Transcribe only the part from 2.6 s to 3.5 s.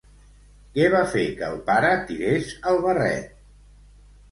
el barret?